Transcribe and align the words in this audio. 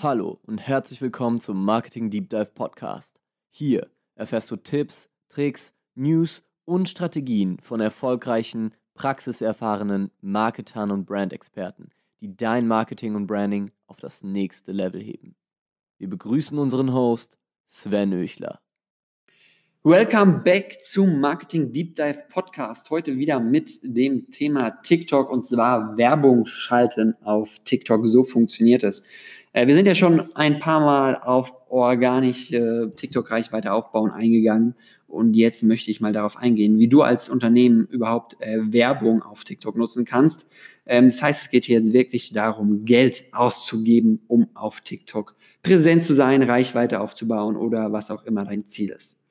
Hallo 0.00 0.38
und 0.46 0.58
herzlich 0.58 1.02
willkommen 1.02 1.40
zum 1.40 1.64
Marketing 1.64 2.08
Deep 2.08 2.30
Dive 2.30 2.52
Podcast. 2.54 3.18
Hier 3.50 3.88
erfährst 4.14 4.48
du 4.48 4.54
Tipps, 4.54 5.10
Tricks, 5.28 5.74
News 5.96 6.44
und 6.64 6.88
Strategien 6.88 7.58
von 7.58 7.80
erfolgreichen, 7.80 8.74
praxiserfahrenen 8.94 10.12
Marketern 10.20 10.92
und 10.92 11.04
Brandexperten, 11.04 11.90
die 12.20 12.36
dein 12.36 12.68
Marketing 12.68 13.16
und 13.16 13.26
Branding 13.26 13.72
auf 13.88 13.96
das 13.96 14.22
nächste 14.22 14.70
Level 14.70 15.02
heben. 15.02 15.34
Wir 15.98 16.08
begrüßen 16.08 16.56
unseren 16.56 16.94
Host 16.94 17.36
Sven 17.66 18.12
Öchler. 18.12 18.60
Welcome 19.82 20.42
back 20.44 20.80
zum 20.82 21.18
Marketing 21.18 21.72
Deep 21.72 21.96
Dive 21.96 22.24
Podcast. 22.28 22.90
Heute 22.90 23.16
wieder 23.16 23.40
mit 23.40 23.80
dem 23.82 24.30
Thema 24.30 24.70
TikTok 24.82 25.30
und 25.30 25.44
zwar 25.44 25.96
Werbung 25.96 26.46
schalten 26.46 27.14
auf 27.22 27.58
TikTok. 27.64 28.06
So 28.06 28.22
funktioniert 28.22 28.84
es. 28.84 29.02
Äh, 29.58 29.66
wir 29.66 29.74
sind 29.74 29.88
ja 29.88 29.96
schon 29.96 30.32
ein 30.36 30.60
paar 30.60 30.78
Mal 30.78 31.16
auf 31.16 31.52
organisch 31.68 32.52
äh, 32.52 32.90
TikTok-Reichweite 32.94 33.72
aufbauen 33.72 34.12
eingegangen 34.12 34.76
und 35.08 35.34
jetzt 35.34 35.64
möchte 35.64 35.90
ich 35.90 36.00
mal 36.00 36.12
darauf 36.12 36.36
eingehen, 36.36 36.78
wie 36.78 36.86
du 36.86 37.02
als 37.02 37.28
Unternehmen 37.28 37.86
überhaupt 37.90 38.36
äh, 38.40 38.58
Werbung 38.60 39.22
auf 39.22 39.42
TikTok 39.42 39.76
nutzen 39.76 40.04
kannst. 40.04 40.48
Ähm, 40.86 41.06
das 41.06 41.22
heißt, 41.22 41.42
es 41.42 41.50
geht 41.50 41.64
hier 41.64 41.74
jetzt 41.74 41.92
wirklich 41.92 42.32
darum, 42.32 42.84
Geld 42.84 43.24
auszugeben, 43.32 44.20
um 44.28 44.46
auf 44.54 44.80
TikTok 44.80 45.34
präsent 45.64 46.04
zu 46.04 46.14
sein, 46.14 46.44
Reichweite 46.44 47.00
aufzubauen 47.00 47.56
oder 47.56 47.92
was 47.92 48.12
auch 48.12 48.24
immer 48.24 48.44
dein 48.44 48.64
Ziel 48.66 48.90
ist. 48.90 49.24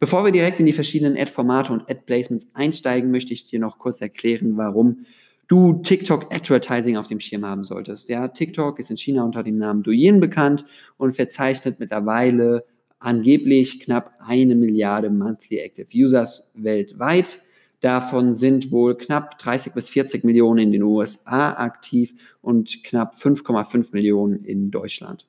Bevor 0.00 0.24
wir 0.24 0.32
direkt 0.32 0.60
in 0.60 0.66
die 0.66 0.72
verschiedenen 0.72 1.18
Ad-Formate 1.18 1.74
und 1.74 1.82
Ad-Placements 1.90 2.52
einsteigen, 2.54 3.10
möchte 3.10 3.34
ich 3.34 3.46
dir 3.46 3.58
noch 3.58 3.78
kurz 3.78 4.00
erklären, 4.00 4.56
warum 4.56 5.04
du 5.48 5.80
TikTok 5.82 6.32
Advertising 6.32 6.96
auf 6.96 7.06
dem 7.06 7.20
Schirm 7.20 7.44
haben 7.44 7.64
solltest. 7.64 8.08
Ja, 8.08 8.28
TikTok 8.28 8.78
ist 8.78 8.90
in 8.90 8.98
China 8.98 9.24
unter 9.24 9.42
dem 9.42 9.58
Namen 9.58 9.82
Douyin 9.82 10.20
bekannt 10.20 10.64
und 10.96 11.16
verzeichnet 11.16 11.80
mittlerweile 11.80 12.64
angeblich 13.00 13.80
knapp 13.80 14.12
eine 14.20 14.54
Milliarde 14.54 15.10
Monthly 15.10 15.58
Active 15.58 15.88
Users 15.94 16.52
weltweit. 16.56 17.40
Davon 17.80 18.34
sind 18.34 18.72
wohl 18.72 18.96
knapp 18.96 19.38
30 19.38 19.72
bis 19.72 19.88
40 19.88 20.24
Millionen 20.24 20.58
in 20.58 20.72
den 20.72 20.82
USA 20.82 21.52
aktiv 21.52 22.12
und 22.42 22.82
knapp 22.82 23.14
5,5 23.14 23.90
Millionen 23.92 24.44
in 24.44 24.70
Deutschland. 24.70 25.26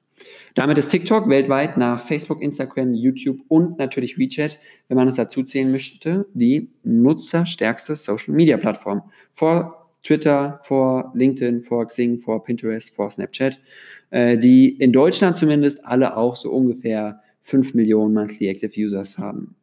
Damit 0.55 0.77
ist 0.77 0.89
TikTok 0.89 1.29
weltweit 1.29 1.77
nach 1.77 2.01
Facebook, 2.01 2.41
Instagram, 2.41 2.94
YouTube 2.94 3.39
und 3.47 3.77
natürlich 3.77 4.17
WeChat, 4.17 4.59
wenn 4.88 4.97
man 4.97 5.07
es 5.07 5.16
dazu 5.16 5.44
zählen 5.44 5.72
möchte, 5.72 6.27
die 6.33 6.69
nutzerstärkste 6.83 7.95
Social 7.95 8.33
Media 8.33 8.57
Plattform. 8.57 9.03
Vor 9.33 9.78
Twitter, 10.03 10.59
vor 10.64 11.11
LinkedIn, 11.16 11.61
vor 11.61 11.88
Xing, 11.88 12.19
vor 12.19 12.44
Pinterest, 12.44 12.89
vor 12.89 13.11
Snapchat, 13.11 13.59
äh, 14.11 14.38
die 14.38 14.69
in 14.69 14.94
Deutschland 14.94 15.36
zumindest 15.36 15.86
alle 15.86 16.16
auch 16.16 16.36
so 16.36 16.52
ungefähr 16.52 17.22
5 17.41 17.73
Millionen 17.73 18.14
Monthly 18.14 18.47
Active 18.47 18.72
Users 18.80 19.17
haben. 19.17 19.56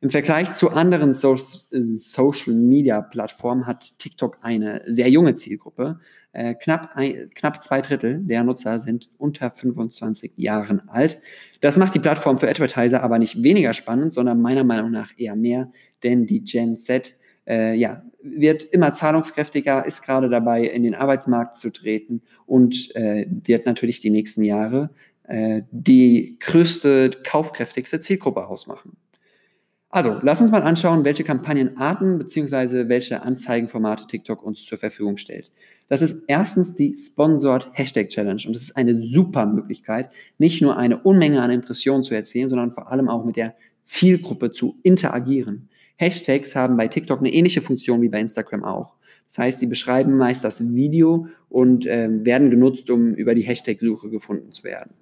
Im 0.00 0.10
Vergleich 0.10 0.52
zu 0.52 0.70
anderen 0.70 1.12
so 1.12 1.36
Social 1.36 2.54
Media 2.54 3.00
Plattformen 3.00 3.66
hat 3.66 3.98
TikTok 3.98 4.38
eine 4.42 4.82
sehr 4.86 5.08
junge 5.08 5.34
Zielgruppe. 5.34 6.00
Äh, 6.32 6.54
knapp, 6.54 6.90
ein, 6.94 7.30
knapp 7.34 7.62
zwei 7.62 7.80
Drittel 7.80 8.20
der 8.22 8.44
Nutzer 8.44 8.78
sind 8.78 9.08
unter 9.16 9.50
25 9.50 10.32
Jahren 10.36 10.86
alt. 10.90 11.20
Das 11.62 11.78
macht 11.78 11.94
die 11.94 11.98
Plattform 11.98 12.36
für 12.36 12.48
Advertiser 12.48 13.02
aber 13.02 13.18
nicht 13.18 13.42
weniger 13.42 13.72
spannend, 13.72 14.12
sondern 14.12 14.42
meiner 14.42 14.64
Meinung 14.64 14.90
nach 14.90 15.12
eher 15.16 15.34
mehr, 15.34 15.72
denn 16.02 16.26
die 16.26 16.44
Gen 16.44 16.76
Z 16.76 17.16
äh, 17.46 17.74
ja, 17.74 18.02
wird 18.22 18.64
immer 18.64 18.92
zahlungskräftiger, 18.92 19.86
ist 19.86 20.02
gerade 20.02 20.28
dabei, 20.28 20.64
in 20.64 20.82
den 20.82 20.94
Arbeitsmarkt 20.94 21.56
zu 21.56 21.70
treten 21.70 22.22
und 22.44 22.94
äh, 22.96 23.26
wird 23.28 23.66
natürlich 23.66 24.00
die 24.00 24.10
nächsten 24.10 24.42
Jahre 24.42 24.90
äh, 25.24 25.62
die 25.70 26.36
größte, 26.40 27.10
kaufkräftigste 27.24 28.00
Zielgruppe 28.00 28.46
ausmachen. 28.46 28.96
Also, 29.88 30.18
lass 30.22 30.40
uns 30.40 30.50
mal 30.50 30.62
anschauen, 30.62 31.04
welche 31.04 31.24
Kampagnenarten 31.24 32.18
bzw. 32.18 32.88
welche 32.88 33.22
Anzeigenformate 33.22 34.06
TikTok 34.06 34.42
uns 34.42 34.64
zur 34.64 34.78
Verfügung 34.78 35.16
stellt. 35.16 35.52
Das 35.88 36.02
ist 36.02 36.24
erstens 36.26 36.74
die 36.74 36.94
Sponsored 36.96 37.70
Hashtag 37.72 38.08
Challenge 38.08 38.42
und 38.46 38.54
das 38.54 38.62
ist 38.64 38.76
eine 38.76 38.98
super 38.98 39.46
Möglichkeit, 39.46 40.10
nicht 40.38 40.60
nur 40.60 40.76
eine 40.76 40.98
Unmenge 40.98 41.40
an 41.40 41.50
Impressionen 41.50 42.02
zu 42.02 42.14
erzielen, 42.14 42.48
sondern 42.48 42.72
vor 42.72 42.90
allem 42.90 43.08
auch 43.08 43.24
mit 43.24 43.36
der 43.36 43.54
Zielgruppe 43.84 44.50
zu 44.50 44.78
interagieren. 44.82 45.68
Hashtags 45.96 46.54
haben 46.54 46.76
bei 46.76 46.88
TikTok 46.88 47.20
eine 47.20 47.32
ähnliche 47.32 47.62
Funktion 47.62 48.02
wie 48.02 48.08
bei 48.08 48.20
Instagram 48.20 48.64
auch. 48.64 48.96
Das 49.26 49.38
heißt, 49.38 49.60
sie 49.60 49.66
beschreiben 49.66 50.16
meist 50.16 50.44
das 50.44 50.74
Video 50.74 51.28
und 51.48 51.86
äh, 51.86 52.08
werden 52.10 52.50
genutzt, 52.50 52.90
um 52.90 53.14
über 53.14 53.34
die 53.34 53.42
Hashtag-Suche 53.42 54.10
gefunden 54.10 54.52
zu 54.52 54.64
werden. 54.64 54.94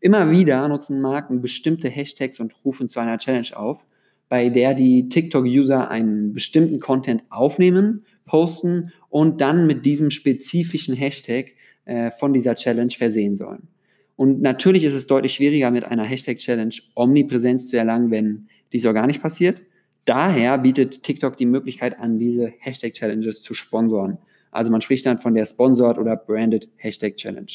Immer 0.00 0.30
wieder 0.30 0.66
nutzen 0.68 1.00
Marken 1.00 1.40
bestimmte 1.40 1.88
Hashtags 1.88 2.40
und 2.40 2.54
rufen 2.64 2.88
zu 2.88 3.00
einer 3.00 3.18
Challenge 3.18 3.48
auf, 3.54 3.86
bei 4.28 4.48
der 4.48 4.74
die 4.74 5.08
TikTok-User 5.08 5.90
einen 5.90 6.34
bestimmten 6.34 6.80
Content 6.80 7.24
aufnehmen, 7.30 8.04
posten 8.26 8.92
und 9.08 9.40
dann 9.40 9.66
mit 9.66 9.86
diesem 9.86 10.10
spezifischen 10.10 10.94
Hashtag 10.94 11.54
äh, 11.86 12.10
von 12.10 12.32
dieser 12.32 12.54
Challenge 12.54 12.92
versehen 12.92 13.36
sollen. 13.36 13.68
Und 14.16 14.42
natürlich 14.42 14.84
ist 14.84 14.94
es 14.94 15.06
deutlich 15.06 15.34
schwieriger, 15.34 15.70
mit 15.70 15.84
einer 15.84 16.04
Hashtag-Challenge 16.04 16.74
Omnipräsenz 16.94 17.68
zu 17.68 17.76
erlangen, 17.76 18.10
wenn 18.10 18.48
dies 18.72 18.84
auch 18.84 18.92
gar 18.92 19.06
nicht 19.06 19.22
passiert. 19.22 19.62
Daher 20.08 20.56
bietet 20.56 21.02
TikTok 21.02 21.36
die 21.36 21.44
Möglichkeit 21.44 22.00
an, 22.00 22.18
diese 22.18 22.54
Hashtag-Challenges 22.60 23.42
zu 23.42 23.52
sponsoren. 23.52 24.16
Also 24.50 24.70
man 24.70 24.80
spricht 24.80 25.04
dann 25.04 25.18
von 25.18 25.34
der 25.34 25.44
Sponsored 25.44 25.98
oder 25.98 26.16
Branded 26.16 26.70
Hashtag 26.76 27.18
Challenge. 27.18 27.52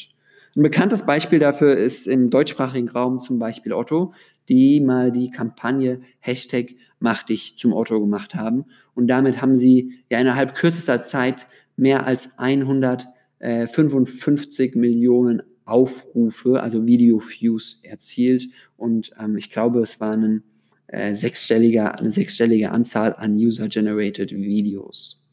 Ein 0.54 0.62
bekanntes 0.62 1.04
Beispiel 1.04 1.40
dafür 1.40 1.76
ist 1.76 2.06
im 2.06 2.30
deutschsprachigen 2.30 2.88
Raum 2.88 3.18
zum 3.18 3.40
Beispiel 3.40 3.72
Otto, 3.72 4.14
die 4.48 4.80
mal 4.80 5.10
die 5.10 5.32
Kampagne 5.32 6.02
Hashtag 6.20 6.76
Mach 7.00 7.24
dich 7.24 7.58
zum 7.58 7.72
Otto 7.72 7.98
gemacht 7.98 8.36
haben. 8.36 8.66
Und 8.94 9.08
damit 9.08 9.42
haben 9.42 9.56
sie 9.56 9.94
ja 10.08 10.20
innerhalb 10.20 10.54
kürzester 10.54 11.02
Zeit 11.02 11.48
mehr 11.74 12.06
als 12.06 12.38
155 12.38 14.76
Millionen 14.76 15.42
Aufrufe, 15.64 16.62
also 16.62 16.86
Video-Views 16.86 17.80
erzielt. 17.82 18.46
Und 18.76 19.10
ähm, 19.18 19.36
ich 19.36 19.50
glaube, 19.50 19.80
es 19.80 20.00
waren 20.00 20.22
ein 20.22 20.44
äh, 20.88 21.14
sechsstellige, 21.14 21.98
eine 21.98 22.10
sechsstellige 22.10 22.70
Anzahl 22.70 23.14
an 23.16 23.34
User-Generated 23.34 24.32
Videos. 24.32 25.24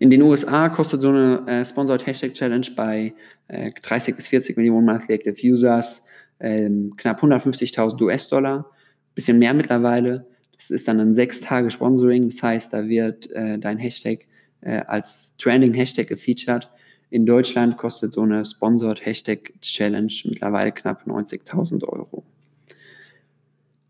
In 0.00 0.10
den 0.10 0.22
USA 0.22 0.68
kostet 0.68 1.02
so 1.02 1.08
eine 1.08 1.46
äh, 1.46 1.64
Sponsored 1.64 2.06
Hashtag 2.06 2.34
Challenge 2.34 2.66
bei 2.76 3.14
äh, 3.48 3.70
30 3.82 4.16
bis 4.16 4.28
40 4.28 4.56
Millionen 4.56 4.86
Monthly 4.86 5.14
Active 5.14 5.36
Users 5.46 6.04
ähm, 6.40 6.94
knapp 6.96 7.22
150.000 7.22 8.00
US-Dollar, 8.02 8.70
bisschen 9.14 9.38
mehr 9.38 9.54
mittlerweile. 9.54 10.26
Das 10.56 10.70
ist 10.70 10.88
dann 10.88 11.00
ein 11.00 11.12
sechs 11.12 11.40
Tage 11.40 11.70
Sponsoring, 11.70 12.28
das 12.30 12.42
heißt, 12.42 12.72
da 12.72 12.88
wird 12.88 13.30
äh, 13.30 13.58
dein 13.58 13.78
Hashtag 13.78 14.26
äh, 14.60 14.82
als 14.86 15.36
Trending 15.38 15.74
Hashtag 15.74 16.08
gefeatured. 16.08 16.68
In 17.10 17.24
Deutschland 17.24 17.78
kostet 17.78 18.12
so 18.12 18.22
eine 18.22 18.44
Sponsored 18.44 19.04
Hashtag 19.04 19.52
Challenge 19.60 20.12
mittlerweile 20.24 20.72
knapp 20.72 21.06
90.000 21.06 21.84
Euro. 21.84 22.24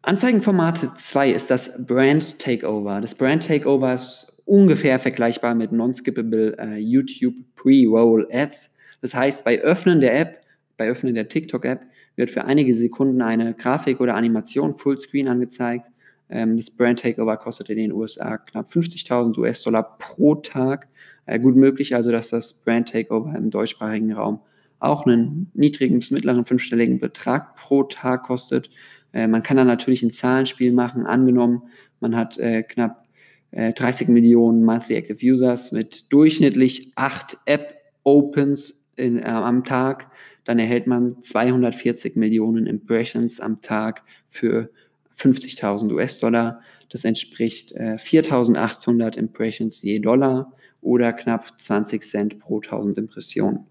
Anzeigenformat 0.03 0.99
2 0.99 1.33
ist 1.33 1.51
das 1.51 1.87
Brand 1.87 2.39
Takeover. 2.39 3.01
Das 3.01 3.15
Brand 3.15 3.47
Takeover 3.47 3.95
ist 3.95 4.41
ungefähr 4.47 4.99
vergleichbar 4.99 5.55
mit 5.55 5.73
Non-Skippable 5.73 6.57
uh, 6.59 6.77
YouTube 6.77 7.35
Pre-Roll 7.57 8.29
Ads. 8.31 8.77
Das 9.03 9.15
heißt, 9.15 9.45
bei 9.45 9.61
Öffnen 9.61 10.01
der 10.01 10.19
App, 10.19 10.41
bei 10.77 10.89
Öffnen 10.89 11.15
der 11.15 11.29
TikTok-App, 11.29 11.83
wird 12.17 12.31
für 12.31 12.45
einige 12.45 12.73
Sekunden 12.73 13.21
eine 13.23 13.55
Grafik 13.55 14.01
oder 14.01 14.15
Animation 14.15 14.73
Fullscreen 14.73 15.29
angezeigt. 15.29 15.89
Ähm, 16.31 16.57
das 16.57 16.71
Brand 16.71 17.01
Takeover 17.01 17.37
kostet 17.37 17.69
in 17.71 17.79
den 17.79 17.93
USA 17.93 18.39
knapp 18.39 18.67
50.000 18.67 19.37
US-Dollar 19.37 19.99
pro 19.99 20.37
Tag. 20.37 20.89
Äh, 21.27 21.41
gut 21.41 21.57
möglich 21.57 21.95
also, 21.95 22.11
dass 22.11 22.31
das 22.31 22.53
Brand 22.53 22.91
Takeover 22.91 23.35
im 23.37 23.51
deutschsprachigen 23.51 24.13
Raum 24.13 24.41
auch 24.81 25.07
einen 25.07 25.51
niedrigen 25.55 25.99
bis 25.99 26.11
mittleren 26.11 26.45
fünfstelligen 26.45 26.99
Betrag 26.99 27.57
pro 27.57 27.83
Tag 27.83 28.25
kostet. 28.25 28.71
Äh, 29.13 29.27
man 29.27 29.43
kann 29.43 29.57
da 29.57 29.65
natürlich 29.65 30.03
ein 30.03 30.11
Zahlenspiel 30.11 30.73
machen. 30.73 31.07
Angenommen, 31.07 31.63
man 32.01 32.17
hat 32.17 32.39
äh, 32.39 32.63
knapp 32.63 33.07
äh, 33.51 33.73
30 33.73 34.09
Millionen 34.09 34.65
Monthly 34.65 34.97
Active 34.97 35.19
Users 35.25 35.73
mit 35.73 36.13
durchschnittlich 36.13 36.93
acht 36.97 37.39
App-Opens 37.47 38.79
äh, 38.97 39.23
am 39.23 39.65
Tag, 39.65 40.11
dann 40.45 40.59
erhält 40.59 40.87
man 40.87 41.21
240 41.21 42.17
Millionen 42.17 42.67
Impressions 42.67 43.41
am 43.41 43.61
Tag 43.61 44.03
für 44.29 44.71
50.000 45.19 45.93
US-Dollar. 45.93 46.61
Das 46.91 47.05
entspricht 47.05 47.73
äh, 47.73 47.97
4.800 47.99 49.17
Impressions 49.19 49.83
je 49.83 49.99
Dollar 49.99 50.53
oder 50.81 51.13
knapp 51.13 51.61
20 51.61 52.03
Cent 52.03 52.39
pro 52.39 52.61
1000 52.61 52.99
Impressionen. 52.99 53.67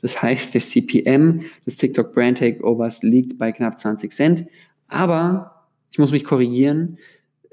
Das 0.00 0.22
heißt, 0.22 0.54
der 0.54 0.60
CPM 0.60 1.42
des 1.66 1.76
TikTok 1.76 2.12
Brand 2.12 2.38
Takeovers 2.38 3.02
liegt 3.02 3.38
bei 3.38 3.50
knapp 3.50 3.78
20 3.78 4.12
Cent. 4.12 4.46
Aber 4.88 5.66
ich 5.90 5.98
muss 5.98 6.10
mich 6.10 6.24
korrigieren, 6.24 6.98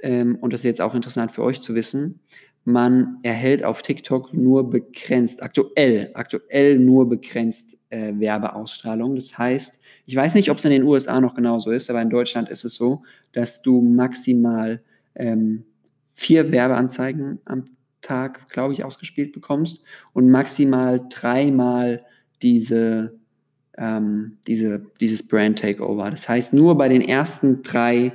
ähm, 0.02 0.38
und 0.42 0.54
das 0.54 0.62
ist 0.62 0.66
jetzt 0.66 0.82
auch 0.82 0.96
interessant 0.96 1.32
für 1.32 1.44
euch 1.44 1.62
zu 1.62 1.76
wissen, 1.76 2.20
man 2.66 3.20
erhält 3.22 3.64
auf 3.64 3.84
TikTok 3.84 4.34
nur 4.34 4.70
begrenzt, 4.70 5.44
aktuell, 5.44 6.10
aktuell 6.16 6.80
nur 6.80 7.08
begrenzt 7.08 7.78
äh, 7.90 8.12
Werbeausstrahlung. 8.16 9.16
Das 9.16 9.38
heißt, 9.38 9.80
ich 10.08 10.16
weiß 10.16 10.34
nicht, 10.34 10.50
ob 10.50 10.58
es 10.58 10.66
in 10.66 10.72
den 10.72 10.84
USA 10.84 11.22
noch 11.22 11.36
genauso 11.36 11.70
ist, 11.70 11.90
aber 11.92 12.02
in 12.02 12.10
Deutschland 12.10 12.50
ist 12.50 12.66
es 12.66 12.74
so, 12.76 13.04
dass 13.34 13.62
du 13.62 13.82
maximal 13.82 14.82
ähm, 15.14 15.64
vier 16.16 16.52
Werbeanzeigen 16.52 17.40
am 17.46 17.66
Tag, 18.02 18.48
glaube 18.50 18.74
ich, 18.74 18.84
ausgespielt 18.84 19.32
bekommst 19.32 19.84
und 20.14 20.30
maximal 20.30 21.06
dreimal 21.10 22.04
diese, 22.42 23.14
ähm, 23.78 24.38
diese, 24.48 24.86
dieses 25.00 25.28
Brand 25.28 25.60
Takeover. 25.60 26.10
Das 26.10 26.28
heißt, 26.30 26.54
nur 26.54 26.78
bei 26.78 26.90
den 26.90 27.02
ersten 27.02 27.62
drei 27.64 28.14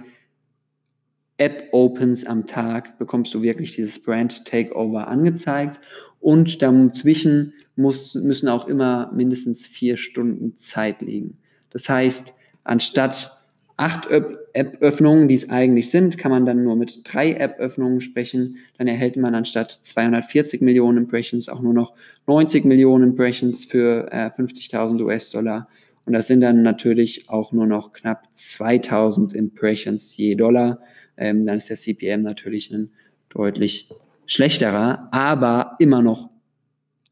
App-Opens 1.36 2.26
am 2.26 2.46
Tag 2.46 2.98
bekommst 2.98 3.32
du 3.34 3.42
wirklich 3.42 3.74
dieses 3.74 4.02
Brand 4.02 4.44
Takeover 4.44 5.08
angezeigt 5.08 5.80
und 6.20 6.60
dazwischen 6.60 7.54
muss, 7.76 8.14
müssen 8.14 8.48
auch 8.48 8.68
immer 8.68 9.10
mindestens 9.12 9.66
vier 9.66 9.96
Stunden 9.96 10.56
Zeit 10.58 11.00
liegen. 11.00 11.38
Das 11.70 11.88
heißt, 11.88 12.34
anstatt 12.64 13.39
acht 13.80 14.10
App-Öffnungen, 14.10 15.26
die 15.26 15.36
es 15.36 15.48
eigentlich 15.48 15.88
sind, 15.88 16.18
kann 16.18 16.30
man 16.30 16.44
dann 16.44 16.62
nur 16.62 16.76
mit 16.76 17.00
drei 17.04 17.32
App-Öffnungen 17.32 18.02
sprechen. 18.02 18.58
Dann 18.76 18.86
erhält 18.86 19.16
man 19.16 19.34
anstatt 19.34 19.70
240 19.70 20.60
Millionen 20.60 20.98
Impressions 20.98 21.48
auch 21.48 21.62
nur 21.62 21.72
noch 21.72 21.94
90 22.26 22.66
Millionen 22.66 23.10
Impressions 23.10 23.64
für 23.64 24.12
äh, 24.12 24.26
50.000 24.26 25.02
US-Dollar. 25.02 25.66
Und 26.04 26.12
das 26.12 26.26
sind 26.26 26.42
dann 26.42 26.60
natürlich 26.60 27.30
auch 27.30 27.52
nur 27.52 27.66
noch 27.66 27.94
knapp 27.94 28.28
2000 28.34 29.32
Impressions 29.32 30.14
je 30.14 30.34
Dollar. 30.34 30.80
Ähm, 31.16 31.46
dann 31.46 31.56
ist 31.56 31.70
der 31.70 31.78
CPM 31.78 32.20
natürlich 32.20 32.70
ein 32.70 32.90
deutlich 33.30 33.88
schlechterer, 34.26 35.08
aber 35.10 35.76
immer 35.78 36.02
noch 36.02 36.28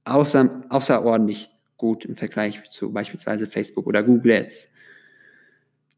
außer, 0.04 0.64
außerordentlich 0.68 1.48
gut 1.78 2.04
im 2.04 2.14
Vergleich 2.14 2.60
zu 2.70 2.92
beispielsweise 2.92 3.46
Facebook 3.46 3.86
oder 3.86 4.02
Google 4.02 4.32
Ads. 4.32 4.70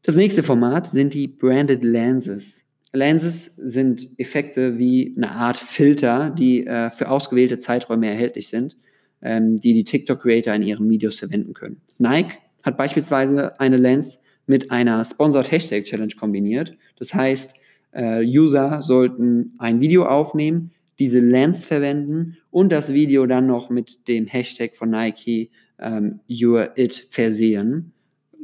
Das 0.03 0.15
nächste 0.15 0.41
Format 0.41 0.87
sind 0.87 1.13
die 1.13 1.27
Branded 1.27 1.83
Lenses. 1.83 2.65
Lenses 2.91 3.55
sind 3.55 4.07
Effekte 4.17 4.79
wie 4.79 5.13
eine 5.15 5.31
Art 5.31 5.57
Filter, 5.57 6.31
die 6.31 6.65
äh, 6.65 6.89
für 6.89 7.09
ausgewählte 7.09 7.59
Zeiträume 7.59 8.07
erhältlich 8.07 8.47
sind, 8.47 8.75
ähm, 9.21 9.57
die 9.57 9.73
die 9.73 9.83
TikTok-Creator 9.83 10.55
in 10.55 10.63
ihren 10.63 10.89
Videos 10.89 11.19
verwenden 11.19 11.53
können. 11.53 11.81
Nike 11.99 12.39
hat 12.63 12.77
beispielsweise 12.77 13.59
eine 13.59 13.77
Lens 13.77 14.23
mit 14.47 14.71
einer 14.71 15.05
Sponsored 15.05 15.51
Hashtag 15.51 15.83
Challenge 15.83 16.13
kombiniert. 16.19 16.75
Das 16.97 17.13
heißt, 17.13 17.55
äh, 17.91 18.25
User 18.25 18.81
sollten 18.81 19.53
ein 19.59 19.81
Video 19.81 20.05
aufnehmen, 20.05 20.71
diese 20.97 21.19
Lens 21.19 21.67
verwenden 21.67 22.37
und 22.49 22.71
das 22.71 22.91
Video 22.91 23.27
dann 23.27 23.45
noch 23.45 23.69
mit 23.69 24.07
dem 24.07 24.25
Hashtag 24.25 24.75
von 24.75 24.89
Nike 24.89 25.51
ähm, 25.79 26.21
You're 26.27 26.71
It 26.75 27.07
versehen. 27.11 27.93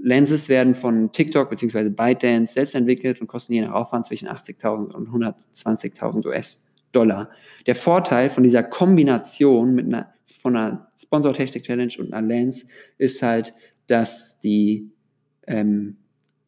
Lenses 0.02 0.50
werden 0.50 0.76
von 0.76 1.12
TikTok 1.12 1.50
bzw. 1.50 1.90
ByteDance 1.90 2.54
selbst 2.54 2.76
entwickelt 2.76 3.20
und 3.22 3.28
kosten 3.28 3.54
je 3.54 3.62
nach 3.62 3.74
Aufwand 3.74 4.06
zwischen 4.06 4.28
80.000 4.28 4.94
und 4.94 5.10
120.000 5.10 6.26
US-Dollar. 6.26 7.30
Der 7.66 7.76
Vorteil 7.76 8.30
von 8.30 8.44
dieser 8.44 8.64
Kombination 8.64 9.74
mit 9.74 9.88
einer, 9.88 10.14
von 10.42 10.56
einer 10.56 10.92
Sponsored 10.98 11.40
Hashtag 11.40 11.64
Challenge 11.64 11.94
und 12.00 12.14
einer 12.14 12.28
Lens 12.28 12.68
ist 12.98 13.22
halt, 13.22 13.54
dass 13.88 14.40
die 14.40 14.92
ähm, 15.48 15.98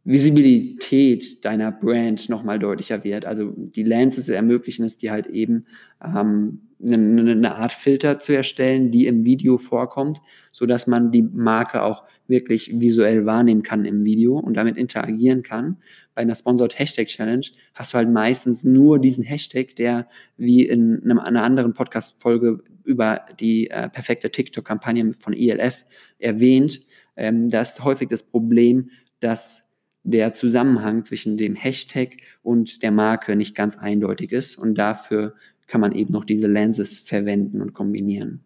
Visibilität 0.10 1.46
deiner 1.46 1.72
Brand 1.72 2.30
nochmal 2.30 2.58
deutlicher 2.58 3.04
wird. 3.04 3.28
Also 3.28 3.54
die 3.56 3.84
Lenses 3.84 4.28
ermöglichen 4.28 4.84
es 4.84 4.98
dir 4.98 5.12
halt 5.12 5.28
eben, 5.28 5.68
ähm, 6.04 6.62
eine, 6.82 7.32
eine, 7.32 7.56
Art 7.56 7.74
Filter 7.74 8.18
zu 8.18 8.36
erstellen, 8.36 8.90
die 8.90 9.06
im 9.06 9.24
Video 9.24 9.60
vorkommt, 9.60 10.20
so 10.52 10.66
dass 10.66 10.88
man 10.88 11.12
die 11.12 11.22
Marke 11.22 11.84
auch 11.84 12.06
wirklich 12.28 12.80
visuell 12.80 13.28
wahrnehmen 13.28 13.62
kann 13.62 13.86
im 13.86 14.04
Video 14.04 14.40
und 14.40 14.56
damit 14.56 14.78
interagieren 14.78 15.44
kann. 15.44 15.78
Bei 16.16 16.24
einer 16.24 16.34
Sponsored 16.34 16.80
Hashtag 16.80 17.06
Challenge 17.06 17.46
hast 17.76 17.94
du 17.94 17.98
halt 17.98 18.10
meistens 18.10 18.64
nur 18.64 18.98
diesen 18.98 19.24
Hashtag, 19.24 19.76
der 19.76 20.08
wie 20.38 20.66
in 20.66 21.04
einem, 21.04 21.20
einer 21.20 21.44
anderen 21.44 21.74
Podcast-Folge 21.76 22.64
über 22.84 23.22
die 23.40 23.70
äh, 23.70 23.90
perfekte 23.90 24.32
TikTok-Kampagne 24.32 25.14
von 25.14 25.34
ELF 25.34 25.86
erwähnt. 26.18 26.82
Ähm, 27.16 27.50
da 27.50 27.62
ist 27.62 27.84
häufig 27.84 28.10
das 28.10 28.24
Problem, 28.24 28.90
dass 29.20 29.69
der 30.04 30.34
Zusammenhang 30.34 31.04
zwischen 31.04 31.38
dem 31.38 31.56
Hashtag 31.56 32.18
und 32.42 32.82
der 32.84 32.92
Marke 32.92 33.36
nicht 33.36 33.56
ganz 33.56 33.78
eindeutig 33.78 34.32
ist 34.32 34.58
und 34.58 34.76
dafür 34.76 35.34
kann 35.68 35.82
man 35.82 35.94
eben 35.94 36.14
noch 36.14 36.26
diese 36.26 36.48
Lenses 36.48 37.00
verwenden 37.00 37.62
und 37.62 37.74
kombinieren. 37.74 38.42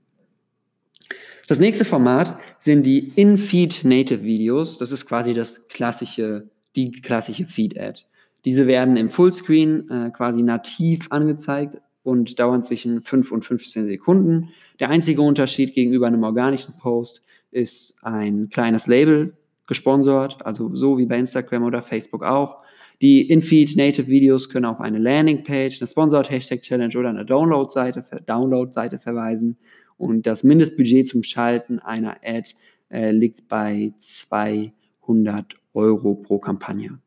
Das 1.48 1.60
nächste 1.60 1.86
Format 1.86 2.38
sind 2.60 2.86
die 2.86 3.12
In-Feed 3.16 3.84
Native 3.84 4.24
Videos. 4.24 4.78
Das 4.78 4.92
ist 4.92 5.06
quasi 5.06 5.34
das 5.34 5.68
klassische, 5.68 6.48
die 6.76 6.92
klassische 6.92 7.46
Feed-Ad. 7.46 8.04
Diese 8.46 8.68
werden 8.68 8.98
im 8.98 9.10
Fullscreen 9.10 9.90
äh, 9.90 10.12
quasi 10.12 10.42
nativ 10.42 11.08
angezeigt 11.12 11.82
und 12.04 12.40
dauern 12.40 12.64
zwischen 12.64 13.02
5 13.02 13.32
und 13.32 13.46
15 13.46 13.88
Sekunden. 13.88 14.50
Der 14.80 14.90
einzige 14.90 15.22
Unterschied 15.22 15.74
gegenüber 15.74 16.08
einem 16.08 16.24
organischen 16.24 16.78
Post 16.78 17.24
ist 17.52 18.04
ein 18.04 18.50
kleines 18.50 18.88
Label, 18.88 19.34
gesponsert, 19.68 20.46
also 20.46 20.74
so 20.76 20.98
wie 20.98 21.06
bei 21.06 21.18
Instagram 21.18 21.64
oder 21.64 21.82
Facebook 21.82 22.24
auch. 22.24 22.58
Die 23.02 23.30
Infeed 23.30 23.76
Native 23.76 24.08
Videos 24.08 24.50
können 24.50 24.66
auf 24.66 24.80
eine 24.80 25.00
Landingpage, 25.00 25.82
eine 25.82 25.88
Sponsored 25.88 26.30
Hashtag 26.30 26.62
Challenge 26.62 26.98
oder 26.98 27.10
eine 27.10 27.26
Download-Seite 27.26 28.04
Download 28.26 28.72
verweisen. 29.00 29.58
Und 29.98 30.26
das 30.28 30.44
Mindestbudget 30.44 31.08
zum 31.08 31.24
Schalten 31.24 31.80
einer 31.80 32.18
Ad 32.24 32.50
äh, 32.90 33.12
liegt 33.12 33.48
bei 33.48 33.94
200 33.98 35.56
Euro 35.74 36.16
pro 36.16 36.40
Kampagne. 36.40 37.00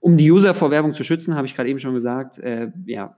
Um 0.00 0.16
die 0.16 0.30
User 0.30 0.54
vor 0.54 0.70
Werbung 0.70 0.94
zu 0.94 1.04
schützen, 1.04 1.34
habe 1.34 1.46
ich 1.46 1.54
gerade 1.54 1.68
eben 1.68 1.80
schon 1.80 1.94
gesagt, 1.94 2.38
äh, 2.38 2.70
ja, 2.86 3.16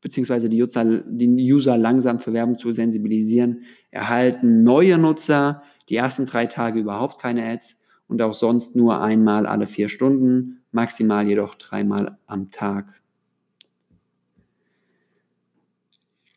beziehungsweise 0.00 0.48
die 0.48 0.62
User, 0.62 0.84
die 0.84 1.52
User 1.52 1.76
langsam 1.76 2.18
für 2.18 2.32
Werbung 2.32 2.58
zu 2.58 2.72
sensibilisieren, 2.72 3.64
erhalten 3.90 4.62
neue 4.62 4.98
Nutzer 4.98 5.62
die 5.88 5.96
ersten 5.96 6.26
drei 6.26 6.46
Tage 6.46 6.80
überhaupt 6.80 7.20
keine 7.20 7.44
Ads 7.48 7.76
und 8.08 8.22
auch 8.22 8.34
sonst 8.34 8.76
nur 8.76 9.00
einmal 9.00 9.46
alle 9.46 9.66
vier 9.66 9.88
Stunden, 9.88 10.62
maximal 10.72 11.26
jedoch 11.26 11.54
dreimal 11.54 12.18
am 12.26 12.50
Tag. 12.50 13.00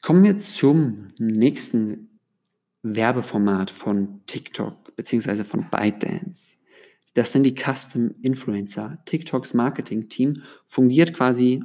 Kommen 0.02 0.24
wir 0.24 0.40
zum 0.40 1.10
nächsten 1.20 2.10
Werbeformat 2.82 3.70
von 3.70 4.22
TikTok 4.26 4.96
bzw. 4.96 5.44
von 5.44 5.70
ByteDance. 5.70 6.56
Das 7.14 7.32
sind 7.32 7.44
die 7.44 7.56
Custom 7.56 8.16
Influencer. 8.22 8.98
TikToks 9.06 9.54
Marketing-Team 9.54 10.42
fungiert 10.66 11.14
quasi 11.14 11.64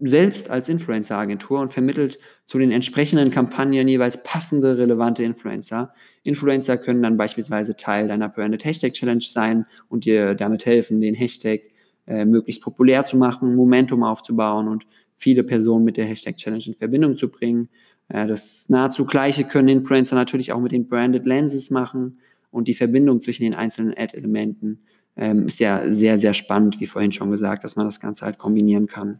selbst 0.00 0.48
als 0.50 0.68
Influencer-Agentur 0.68 1.60
und 1.60 1.72
vermittelt 1.72 2.18
zu 2.44 2.58
den 2.58 2.70
entsprechenden 2.70 3.30
Kampagnen 3.30 3.88
jeweils 3.88 4.22
passende, 4.22 4.78
relevante 4.78 5.24
Influencer. 5.24 5.92
Influencer 6.22 6.78
können 6.78 7.02
dann 7.02 7.16
beispielsweise 7.16 7.74
Teil 7.74 8.08
deiner 8.08 8.28
Branded 8.28 8.64
Hashtag 8.64 8.92
Challenge 8.92 9.24
sein 9.24 9.66
und 9.88 10.04
dir 10.04 10.34
damit 10.34 10.66
helfen, 10.66 11.00
den 11.00 11.14
Hashtag 11.14 11.62
äh, 12.06 12.24
möglichst 12.24 12.62
populär 12.62 13.04
zu 13.04 13.16
machen, 13.16 13.56
Momentum 13.56 14.04
aufzubauen 14.04 14.68
und 14.68 14.86
viele 15.16 15.42
Personen 15.42 15.84
mit 15.84 15.96
der 15.96 16.06
Hashtag 16.06 16.36
Challenge 16.36 16.64
in 16.64 16.74
Verbindung 16.74 17.16
zu 17.16 17.28
bringen. 17.28 17.68
Äh, 18.08 18.26
das 18.28 18.68
nahezu 18.68 19.04
gleiche 19.04 19.44
können 19.44 19.68
Influencer 19.68 20.14
natürlich 20.14 20.52
auch 20.52 20.60
mit 20.60 20.72
den 20.72 20.86
Branded 20.86 21.26
Lenses 21.26 21.70
machen 21.70 22.18
und 22.50 22.68
die 22.68 22.74
Verbindung 22.74 23.20
zwischen 23.20 23.42
den 23.42 23.54
einzelnen 23.54 23.94
Ad-Elementen 23.96 24.80
ähm, 25.16 25.46
ist 25.46 25.58
ja 25.58 25.90
sehr, 25.90 26.18
sehr 26.18 26.34
spannend, 26.34 26.78
wie 26.78 26.86
vorhin 26.86 27.10
schon 27.10 27.32
gesagt, 27.32 27.64
dass 27.64 27.74
man 27.74 27.84
das 27.84 27.98
Ganze 27.98 28.24
halt 28.24 28.38
kombinieren 28.38 28.86
kann. 28.86 29.18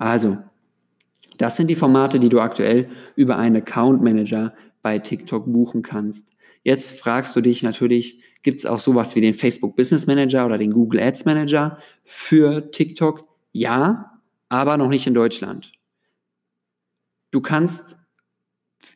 Also, 0.00 0.38
das 1.36 1.58
sind 1.58 1.68
die 1.68 1.76
Formate, 1.76 2.18
die 2.18 2.30
du 2.30 2.40
aktuell 2.40 2.88
über 3.16 3.36
einen 3.36 3.56
Account 3.56 4.02
Manager 4.02 4.54
bei 4.80 4.98
TikTok 4.98 5.44
buchen 5.52 5.82
kannst. 5.82 6.30
Jetzt 6.62 6.98
fragst 6.98 7.36
du 7.36 7.42
dich 7.42 7.62
natürlich, 7.62 8.18
gibt 8.42 8.58
es 8.58 8.66
auch 8.66 8.78
sowas 8.78 9.14
wie 9.14 9.20
den 9.20 9.34
Facebook 9.34 9.76
Business 9.76 10.06
Manager 10.06 10.46
oder 10.46 10.56
den 10.56 10.72
Google 10.72 11.02
Ads 11.02 11.26
Manager 11.26 11.76
für 12.02 12.70
TikTok? 12.70 13.28
Ja, 13.52 14.22
aber 14.48 14.78
noch 14.78 14.88
nicht 14.88 15.06
in 15.06 15.12
Deutschland. 15.12 15.72
Du 17.30 17.42
kannst 17.42 17.98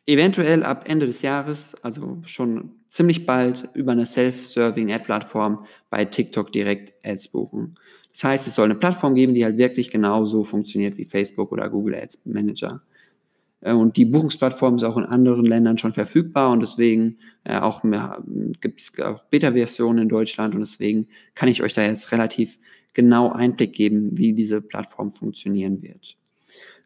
eventuell 0.06 0.62
ab 0.62 0.88
Ende 0.88 1.04
des 1.04 1.20
Jahres, 1.20 1.74
also 1.84 2.22
schon 2.24 2.76
ziemlich 2.88 3.26
bald, 3.26 3.68
über 3.74 3.92
eine 3.92 4.06
Self-Serving 4.06 4.90
Ad-Plattform 4.90 5.66
bei 5.90 6.06
TikTok 6.06 6.50
direkt 6.50 6.94
Ads 7.04 7.28
buchen. 7.28 7.76
Das 8.14 8.24
heißt, 8.24 8.46
es 8.46 8.54
soll 8.54 8.66
eine 8.66 8.76
Plattform 8.76 9.16
geben, 9.16 9.34
die 9.34 9.44
halt 9.44 9.58
wirklich 9.58 9.90
genauso 9.90 10.44
funktioniert 10.44 10.96
wie 10.96 11.04
Facebook 11.04 11.50
oder 11.50 11.68
Google 11.68 11.96
Ads 11.96 12.26
Manager. 12.26 12.80
Äh, 13.60 13.72
und 13.72 13.96
die 13.96 14.04
Buchungsplattform 14.04 14.76
ist 14.76 14.84
auch 14.84 14.96
in 14.96 15.04
anderen 15.04 15.44
Ländern 15.44 15.78
schon 15.78 15.92
verfügbar 15.92 16.52
und 16.52 16.60
deswegen 16.60 17.18
äh, 17.42 17.58
auch 17.58 17.82
gibt 18.60 18.80
es 18.80 18.92
auch 19.00 19.24
Beta-Versionen 19.24 20.04
in 20.04 20.08
Deutschland 20.08 20.54
und 20.54 20.60
deswegen 20.60 21.08
kann 21.34 21.48
ich 21.48 21.62
euch 21.62 21.74
da 21.74 21.82
jetzt 21.82 22.12
relativ 22.12 22.58
genau 22.94 23.32
Einblick 23.32 23.72
geben, 23.72 24.16
wie 24.16 24.32
diese 24.32 24.62
Plattform 24.62 25.10
funktionieren 25.10 25.82
wird. 25.82 26.16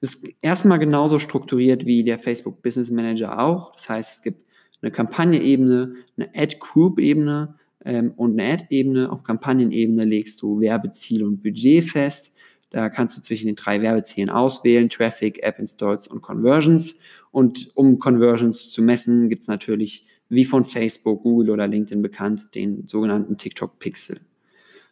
Ist 0.01 0.27
erstmal 0.41 0.79
genauso 0.79 1.19
strukturiert 1.19 1.85
wie 1.85 2.05
der 2.05 2.19
Facebook 2.19 2.63
Business 2.63 2.91
Manager 2.91 3.39
auch. 3.39 3.73
Das 3.75 3.91
heißt, 3.91 4.13
es 4.15 4.23
gibt 4.23 4.47
eine 4.81 4.93
Kampagnenebene, 4.93 5.97
eine 6.17 6.31
Ad-Group-Ebene 6.35 7.57
ähm, 7.85 8.13
und 8.17 8.39
eine 8.39 8.55
Ad-Ebene. 8.55 9.11
Auf 9.11 9.23
Kampagnenebene 9.23 10.05
legst 10.05 10.41
du 10.43 10.61
Werbeziel 10.61 11.25
und 11.25 11.43
Budget 11.43 11.85
fest. 11.85 12.35
Da 12.71 12.91
kannst 12.91 13.17
du 13.17 13.23
zwischen 13.23 13.47
den 13.47 13.57
drei 13.57 13.81
Werbezielen 13.81 14.31
auswählen, 14.31 14.91
Traffic, 14.91 15.43
App 15.43 15.59
Installs 15.59 16.07
und 16.07 16.21
Conversions. 16.21 16.97
Und 17.31 17.71
um 17.75 17.99
Conversions 17.99 18.71
zu 18.71 18.83
messen, 18.83 19.29
gibt 19.29 19.43
es 19.43 19.49
natürlich, 19.49 20.07
wie 20.29 20.45
von 20.45 20.65
Facebook, 20.65 21.23
Google 21.23 21.51
oder 21.51 21.67
LinkedIn 21.67 22.03
bekannt, 22.03 22.55
den 22.55 22.87
sogenannten 22.87 23.39
TikTok 23.39 23.79
Pixel. 23.79 24.21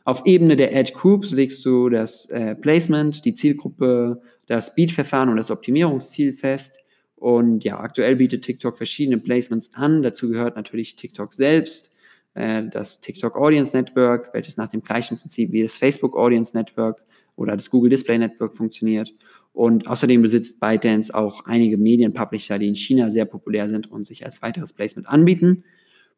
Auf 0.04 0.24
Ebene 0.24 0.56
der 0.56 0.74
Ad 0.74 0.92
Groups 0.94 1.32
legst 1.32 1.64
du 1.66 1.90
das 1.90 2.26
äh, 2.30 2.54
Placement, 2.54 3.24
die 3.24 3.32
Zielgruppe, 3.32 4.22
das 4.46 4.68
Speed-Verfahren 4.68 5.28
und 5.28 5.36
das 5.36 5.50
Optimierungsziel 5.50 6.32
fest. 6.32 6.78
Und 7.16 7.64
ja, 7.64 7.80
aktuell 7.80 8.16
bietet 8.16 8.44
TikTok 8.44 8.76
verschiedene 8.76 9.18
Placements 9.18 9.74
an. 9.74 10.02
Dazu 10.02 10.30
gehört 10.30 10.54
natürlich 10.54 10.94
TikTok 10.96 11.34
selbst, 11.34 11.95
äh, 12.36 12.68
das 12.68 13.00
TikTok 13.00 13.36
Audience 13.36 13.76
Network, 13.76 14.30
welches 14.32 14.56
nach 14.56 14.68
dem 14.68 14.82
gleichen 14.82 15.18
Prinzip 15.18 15.52
wie 15.52 15.62
das 15.62 15.76
Facebook 15.76 16.16
Audience 16.16 16.56
Network 16.56 17.02
oder 17.34 17.56
das 17.56 17.70
Google 17.70 17.90
Display 17.90 18.18
Network 18.18 18.54
funktioniert. 18.54 19.14
Und 19.52 19.88
außerdem 19.88 20.20
besitzt 20.20 20.60
ByteDance 20.60 21.14
auch 21.14 21.46
einige 21.46 21.78
Medienpublisher, 21.78 22.58
die 22.58 22.68
in 22.68 22.76
China 22.76 23.10
sehr 23.10 23.24
populär 23.24 23.68
sind 23.68 23.90
und 23.90 24.06
sich 24.06 24.24
als 24.24 24.42
weiteres 24.42 24.74
Placement 24.74 25.08
anbieten. 25.08 25.64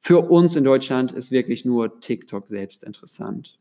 Für 0.00 0.28
uns 0.30 0.56
in 0.56 0.64
Deutschland 0.64 1.12
ist 1.12 1.30
wirklich 1.30 1.64
nur 1.64 2.00
TikTok 2.00 2.48
selbst 2.48 2.82
interessant. 2.82 3.58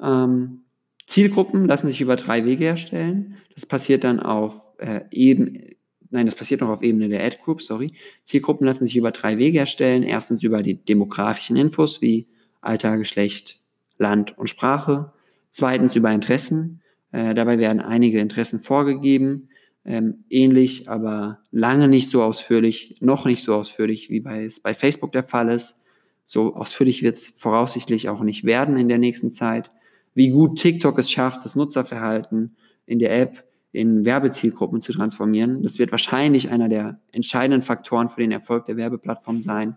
Ähm, 0.00 0.62
Zielgruppen 1.06 1.66
lassen 1.66 1.88
sich 1.88 2.00
über 2.00 2.16
drei 2.16 2.44
Wege 2.44 2.66
erstellen. 2.66 3.36
Das 3.54 3.66
passiert 3.66 4.04
dann 4.04 4.20
auf 4.20 4.60
äh, 4.78 5.00
Ebene, 5.10 5.72
nein, 6.10 6.26
das 6.26 6.34
passiert 6.34 6.60
noch 6.60 6.68
auf 6.68 6.82
Ebene 6.82 7.08
der 7.08 7.24
Ad 7.24 7.38
Group, 7.44 7.62
sorry. 7.62 7.92
Zielgruppen 8.22 8.66
lassen 8.66 8.84
sich 8.84 8.96
über 8.96 9.10
drei 9.10 9.38
Wege 9.38 9.58
erstellen. 9.58 10.02
Erstens 10.02 10.42
über 10.42 10.62
die 10.62 10.74
demografischen 10.74 11.56
Infos 11.56 12.00
wie 12.02 12.26
Alter, 12.60 12.98
Geschlecht, 12.98 13.60
Land 13.98 14.36
und 14.38 14.48
Sprache. 14.48 15.12
Zweitens 15.50 15.96
über 15.96 16.10
Interessen. 16.10 16.82
Äh, 17.12 17.34
dabei 17.34 17.58
werden 17.58 17.80
einige 17.80 18.20
Interessen 18.20 18.60
vorgegeben, 18.60 19.48
ähm, 19.84 20.24
ähnlich, 20.28 20.88
aber 20.88 21.38
lange 21.50 21.88
nicht 21.88 22.10
so 22.10 22.22
ausführlich, 22.22 22.96
noch 23.00 23.24
nicht 23.24 23.42
so 23.42 23.54
ausführlich, 23.54 24.10
wie 24.10 24.22
es 24.26 24.60
bei 24.60 24.74
Facebook 24.74 25.12
der 25.12 25.24
Fall 25.24 25.48
ist. 25.48 25.80
So 26.24 26.54
ausführlich 26.54 27.02
wird 27.02 27.14
es 27.14 27.28
voraussichtlich 27.28 28.10
auch 28.10 28.20
nicht 28.20 28.44
werden 28.44 28.76
in 28.76 28.88
der 28.88 28.98
nächsten 28.98 29.32
Zeit. 29.32 29.70
Wie 30.14 30.28
gut 30.28 30.60
TikTok 30.60 30.98
es 30.98 31.10
schafft, 31.10 31.44
das 31.44 31.56
Nutzerverhalten 31.56 32.56
in 32.84 32.98
der 32.98 33.18
App 33.18 33.44
in 33.72 34.06
Werbezielgruppen 34.06 34.80
zu 34.80 34.92
transformieren. 34.92 35.62
Das 35.62 35.78
wird 35.78 35.90
wahrscheinlich 35.90 36.50
einer 36.50 36.68
der 36.68 37.00
entscheidenden 37.12 37.62
Faktoren 37.62 38.08
für 38.08 38.20
den 38.20 38.32
Erfolg 38.32 38.66
der 38.66 38.76
Werbeplattform 38.76 39.40
sein. 39.40 39.76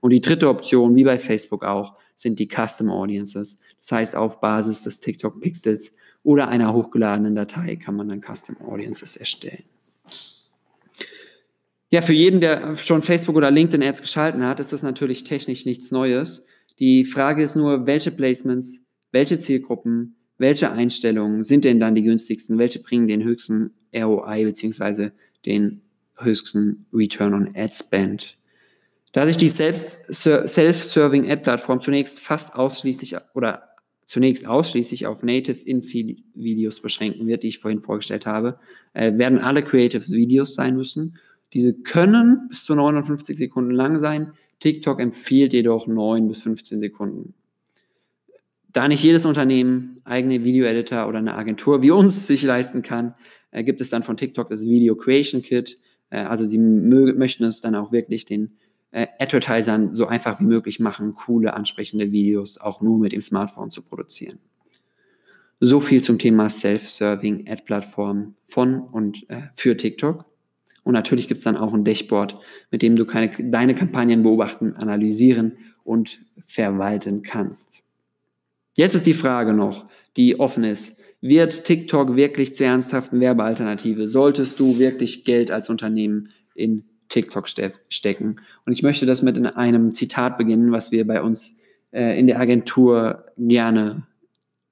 Und 0.00 0.10
die 0.10 0.20
dritte 0.20 0.48
Option, 0.48 0.96
wie 0.96 1.04
bei 1.04 1.18
Facebook 1.18 1.64
auch, 1.64 1.94
sind 2.14 2.38
die 2.38 2.48
Custom 2.48 2.90
Audiences. 2.90 3.60
Das 3.80 3.92
heißt, 3.92 4.16
auf 4.16 4.40
Basis 4.40 4.82
des 4.82 5.00
TikTok 5.00 5.40
Pixels 5.40 5.94
oder 6.22 6.48
einer 6.48 6.72
hochgeladenen 6.72 7.34
Datei 7.34 7.76
kann 7.76 7.94
man 7.94 8.08
dann 8.08 8.20
Custom 8.20 8.56
Audiences 8.60 9.16
erstellen. 9.16 9.64
Ja, 11.90 12.02
für 12.02 12.12
jeden, 12.12 12.40
der 12.40 12.76
schon 12.76 13.02
Facebook 13.02 13.36
oder 13.36 13.50
LinkedIn 13.50 13.86
Ads 13.86 14.02
geschalten 14.02 14.44
hat, 14.44 14.60
ist 14.60 14.72
das 14.72 14.82
natürlich 14.82 15.24
technisch 15.24 15.64
nichts 15.64 15.90
Neues. 15.90 16.46
Die 16.78 17.04
Frage 17.04 17.42
ist 17.42 17.56
nur, 17.56 17.86
welche 17.86 18.10
Placements, 18.10 18.84
welche 19.10 19.38
Zielgruppen, 19.38 20.17
welche 20.38 20.72
Einstellungen 20.72 21.42
sind 21.42 21.64
denn 21.64 21.80
dann 21.80 21.94
die 21.94 22.02
günstigsten, 22.02 22.58
welche 22.58 22.80
bringen 22.80 23.08
den 23.08 23.24
höchsten 23.24 23.72
ROI 23.94 24.44
bzw. 24.44 25.10
den 25.44 25.82
höchsten 26.18 26.86
Return 26.92 27.34
on 27.34 27.48
Ad 27.54 27.74
Spend. 27.74 28.38
Da 29.12 29.26
sich 29.26 29.36
die 29.36 29.48
Self-Serving 29.48 31.30
Ad-Plattform 31.30 31.80
zunächst 31.80 32.20
fast 32.20 32.54
ausschließlich 32.54 33.16
oder 33.34 33.68
zunächst 34.04 34.46
ausschließlich 34.46 35.06
auf 35.06 35.22
Native 35.22 35.62
Infi-Videos 35.64 36.80
beschränken 36.80 37.26
wird, 37.26 37.42
die 37.42 37.48
ich 37.48 37.58
vorhin 37.58 37.80
vorgestellt 37.80 38.26
habe, 38.26 38.58
äh, 38.92 39.16
werden 39.16 39.38
alle 39.38 39.62
Creatives 39.62 40.12
Videos 40.12 40.54
sein 40.54 40.76
müssen. 40.76 41.18
Diese 41.52 41.74
können 41.74 42.48
bis 42.48 42.64
zu 42.64 42.74
59 42.74 43.36
Sekunden 43.36 43.70
lang 43.70 43.98
sein. 43.98 44.32
TikTok 44.60 45.00
empfiehlt 45.00 45.52
jedoch 45.52 45.86
9 45.86 46.28
bis 46.28 46.42
15 46.42 46.78
Sekunden. 46.78 47.34
Da 48.70 48.86
nicht 48.86 49.02
jedes 49.02 49.24
Unternehmen 49.24 50.00
eigene 50.04 50.44
Video-Editor 50.44 51.08
oder 51.08 51.18
eine 51.18 51.34
Agentur 51.34 51.82
wie 51.82 51.90
uns 51.90 52.26
sich 52.28 52.42
leisten 52.42 52.82
kann, 52.82 53.14
äh, 53.50 53.64
gibt 53.64 53.80
es 53.80 53.90
dann 53.90 54.02
von 54.02 54.16
TikTok 54.16 54.48
das 54.48 54.62
Video 54.62 54.94
Creation 54.96 55.42
Kit. 55.42 55.78
Äh, 56.10 56.20
also 56.20 56.44
sie 56.44 56.58
möchten 56.58 57.44
es 57.44 57.60
dann 57.60 57.74
auch 57.74 57.92
wirklich 57.92 58.24
den 58.24 58.56
äh, 58.90 59.06
Advertisern 59.18 59.94
so 59.94 60.06
einfach 60.06 60.40
wie 60.40 60.44
möglich 60.44 60.80
machen, 60.80 61.14
coole, 61.14 61.54
ansprechende 61.54 62.12
Videos 62.12 62.58
auch 62.60 62.80
nur 62.80 62.98
mit 62.98 63.12
dem 63.12 63.22
Smartphone 63.22 63.70
zu 63.70 63.82
produzieren. 63.82 64.38
So 65.60 65.80
viel 65.80 66.02
zum 66.02 66.18
Thema 66.18 66.48
Self-Serving 66.48 67.48
Ad-Plattform 67.48 68.34
von 68.44 68.80
und 68.80 69.28
äh, 69.28 69.42
für 69.54 69.76
TikTok. 69.76 70.24
Und 70.84 70.94
natürlich 70.94 71.28
gibt 71.28 71.38
es 71.38 71.44
dann 71.44 71.56
auch 71.56 71.74
ein 71.74 71.84
Dashboard, 71.84 72.38
mit 72.70 72.80
dem 72.80 72.96
du 72.96 73.04
keine, 73.04 73.30
deine 73.50 73.74
Kampagnen 73.74 74.22
beobachten, 74.22 74.74
analysieren 74.74 75.58
und 75.84 76.20
verwalten 76.46 77.22
kannst. 77.22 77.82
Jetzt 78.78 78.94
ist 78.94 79.06
die 79.06 79.14
Frage 79.14 79.52
noch, 79.52 79.86
die 80.16 80.38
offen 80.38 80.62
ist. 80.62 81.00
Wird 81.20 81.64
TikTok 81.64 82.14
wirklich 82.14 82.54
zur 82.54 82.68
ernsthaften 82.68 83.20
Werbealternative? 83.20 84.06
Solltest 84.06 84.60
du 84.60 84.78
wirklich 84.78 85.24
Geld 85.24 85.50
als 85.50 85.68
Unternehmen 85.68 86.28
in 86.54 86.84
TikTok 87.08 87.48
stecken. 87.48 88.36
Und 88.64 88.72
ich 88.72 88.84
möchte 88.84 89.04
das 89.04 89.22
mit 89.22 89.56
einem 89.56 89.90
Zitat 89.90 90.38
beginnen, 90.38 90.70
was 90.70 90.92
wir 90.92 91.06
bei 91.08 91.22
uns 91.22 91.56
äh, 91.90 92.16
in 92.18 92.28
der 92.28 92.38
Agentur 92.38 93.24
gerne 93.36 94.06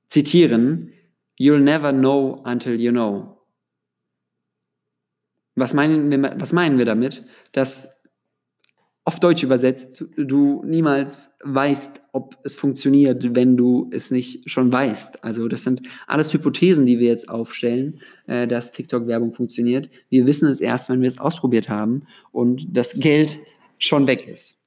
zitieren. 0.07 0.93
You'll 1.37 1.59
never 1.59 1.93
know 1.93 2.43
until 2.45 2.81
you 2.81 2.93
know. 2.93 3.39
Was 5.57 5.75
meinen 5.75 6.13
wir, 6.13 6.37
was 6.39 6.53
meinen 6.53 6.79
wir 6.79 6.85
damit? 6.85 7.25
Dass 7.51 7.96
auf 9.07 9.21
Deutsch 9.21 9.45
übersetzt, 9.45 10.05
du 10.17 10.65
niemals 10.67 11.37
weißt, 11.45 12.03
ob 12.11 12.37
es 12.43 12.57
funktioniert, 12.57 13.37
wenn 13.37 13.57
du 13.57 13.89
es 13.93 14.11
nicht 14.11 14.51
schon 14.51 14.73
weißt. 14.73 15.23
Also 15.23 15.47
das 15.47 15.63
sind 15.63 15.83
alles 16.09 16.35
Hypothesen, 16.35 16.87
die 16.87 16.99
wir 16.99 17.07
jetzt 17.07 17.29
aufstellen, 17.29 18.01
äh, 18.27 18.49
dass 18.49 18.73
TikTok-Werbung 18.73 19.33
funktioniert. 19.33 19.89
Wir 20.09 20.27
wissen 20.27 20.49
es 20.49 20.61
erst, 20.61 20.89
wenn 20.89 21.03
wir 21.03 21.07
es 21.07 21.21
ausprobiert 21.21 21.69
haben 21.69 22.03
und 22.33 22.67
das 22.77 22.95
Geld 22.95 23.39
schon 23.79 24.09
weg 24.09 24.27
ist. 24.27 24.59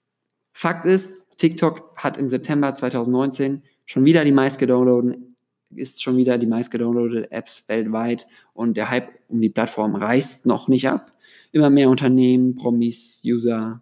Fakt 0.53 0.85
ist, 0.85 1.15
TikTok 1.37 1.97
hat 1.97 2.17
im 2.17 2.29
September 2.29 2.73
2019 2.73 3.61
schon 3.85 4.05
wieder 4.05 4.23
die 4.23 4.31
meistgedownloadeten 4.31 5.35
ist 5.75 6.01
schon 6.01 6.15
wieder 6.15 6.37
die 6.37 6.47
meistgedownloadete 6.47 7.31
Apps 7.31 7.65
weltweit 7.67 8.25
und 8.53 8.77
der 8.77 8.89
Hype 8.89 9.09
um 9.27 9.41
die 9.41 9.49
Plattform 9.49 9.95
reißt 9.95 10.45
noch 10.45 10.69
nicht 10.69 10.87
ab. 10.87 11.11
Immer 11.51 11.69
mehr 11.69 11.89
Unternehmen, 11.89 12.55
Promis, 12.55 13.21
User, 13.23 13.81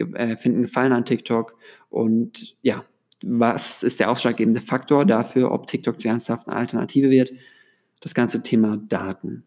äh, 0.00 0.36
finden 0.36 0.62
Gefallen 0.62 0.92
an 0.92 1.04
TikTok. 1.04 1.56
Und 1.88 2.56
ja, 2.62 2.84
was 3.22 3.82
ist 3.82 4.00
der 4.00 4.10
ausschlaggebende 4.10 4.60
Faktor 4.60 5.04
dafür, 5.04 5.52
ob 5.52 5.66
TikTok 5.66 6.00
zur 6.00 6.10
ernsthaften 6.10 6.50
Alternative 6.50 7.10
wird? 7.10 7.32
Das 8.00 8.14
ganze 8.14 8.42
Thema 8.42 8.76
Daten. 8.76 9.44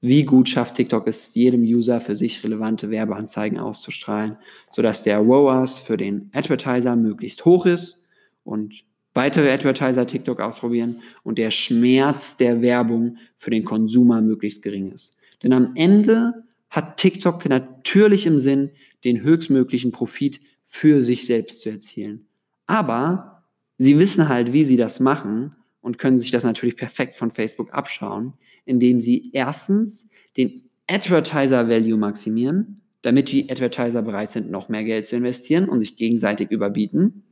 Wie 0.00 0.24
gut 0.24 0.48
schafft 0.48 0.76
TikTok 0.76 1.08
es, 1.08 1.34
jedem 1.34 1.62
User 1.62 2.00
für 2.00 2.14
sich 2.14 2.44
relevante 2.44 2.90
Werbeanzeigen 2.90 3.58
auszustrahlen, 3.58 4.36
sodass 4.70 5.02
der 5.02 5.18
ROAS 5.18 5.80
für 5.80 5.96
den 5.96 6.30
Advertiser 6.32 6.94
möglichst 6.94 7.44
hoch 7.44 7.66
ist 7.66 8.06
und 8.44 8.84
weitere 9.14 9.50
Advertiser 9.50 10.06
TikTok 10.06 10.40
ausprobieren 10.40 11.00
und 11.24 11.38
der 11.38 11.50
Schmerz 11.50 12.36
der 12.36 12.62
Werbung 12.62 13.16
für 13.36 13.50
den 13.50 13.64
Konsumer 13.64 14.20
möglichst 14.20 14.62
gering 14.62 14.92
ist. 14.92 15.16
Denn 15.42 15.52
am 15.52 15.72
Ende 15.74 16.44
hat 16.70 16.98
TikTok 16.98 17.48
natürlich 17.48 18.26
im 18.26 18.38
Sinn, 18.38 18.70
den 19.04 19.22
höchstmöglichen 19.22 19.92
Profit 19.92 20.40
für 20.64 21.02
sich 21.02 21.26
selbst 21.26 21.62
zu 21.62 21.70
erzielen. 21.70 22.26
Aber 22.66 23.44
sie 23.78 23.98
wissen 23.98 24.28
halt, 24.28 24.52
wie 24.52 24.64
sie 24.64 24.76
das 24.76 25.00
machen 25.00 25.56
und 25.80 25.98
können 25.98 26.18
sich 26.18 26.30
das 26.30 26.44
natürlich 26.44 26.76
perfekt 26.76 27.16
von 27.16 27.30
Facebook 27.30 27.72
abschauen, 27.72 28.34
indem 28.64 29.00
sie 29.00 29.30
erstens 29.32 30.08
den 30.36 30.62
Advertiser 30.86 31.68
Value 31.68 31.96
maximieren, 31.96 32.82
damit 33.02 33.30
die 33.30 33.50
Advertiser 33.50 34.02
bereit 34.02 34.30
sind, 34.30 34.50
noch 34.50 34.68
mehr 34.68 34.84
Geld 34.84 35.06
zu 35.06 35.16
investieren 35.16 35.68
und 35.68 35.80
sich 35.80 35.96
gegenseitig 35.96 36.50
überbieten. 36.50 37.24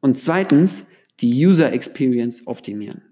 Und 0.00 0.18
zweitens 0.18 0.86
die 1.20 1.46
User 1.46 1.72
Experience 1.72 2.46
optimieren 2.46 3.11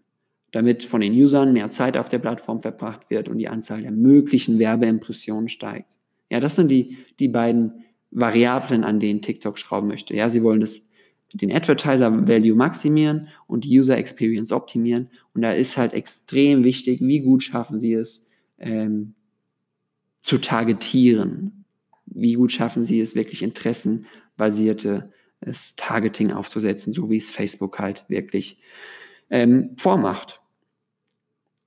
damit 0.53 0.83
von 0.83 1.01
den 1.01 1.13
Usern 1.13 1.53
mehr 1.53 1.71
Zeit 1.71 1.97
auf 1.97 2.09
der 2.09 2.19
Plattform 2.19 2.61
verbracht 2.61 3.11
wird 3.11 3.29
und 3.29 3.39
die 3.39 3.49
Anzahl 3.49 3.83
der 3.83 3.93
möglichen 3.93 4.59
Werbeimpressionen 4.59 5.49
steigt. 5.49 5.99
Ja, 6.31 6.41
das 6.41 6.57
sind 6.57 6.69
die, 6.69 6.97
die 7.19 7.29
beiden 7.29 7.85
Variablen, 8.11 8.85
an 8.85 8.99
denen 8.99 9.23
TikTok 9.23 9.59
schrauben 9.59 9.89
möchte. 9.89 10.15
Ja, 10.15 10.31
sie 10.31 10.43
wollen 10.43 10.61
das 10.61 10.89
den 11.33 11.53
Advertiser 11.53 12.27
Value 12.27 12.57
maximieren 12.57 13.29
und 13.47 13.65
die 13.65 13.79
User 13.79 13.97
Experience 13.97 14.51
optimieren. 14.51 15.11
Und 15.33 15.43
da 15.43 15.53
ist 15.53 15.77
halt 15.77 15.93
extrem 15.93 16.65
wichtig, 16.65 17.01
wie 17.01 17.21
gut 17.21 17.43
schaffen 17.45 17.79
sie 17.79 17.95
es 17.95 18.31
ähm, 18.59 19.15
zu 20.21 20.39
targetieren. 20.39 21.65
Wie 22.07 22.35
gut 22.35 22.51
schaffen 22.51 22.83
sie 22.83 23.01
es, 23.01 23.15
wirklich 23.15 23.43
interessenbasierte 23.43 25.13
Targeting 25.77 26.33
aufzusetzen, 26.33 26.93
so 26.93 27.09
wie 27.09 27.17
es 27.17 27.31
Facebook 27.31 27.79
halt 27.79 28.05
wirklich 28.09 28.61
ähm, 29.31 29.71
vormacht. 29.77 30.41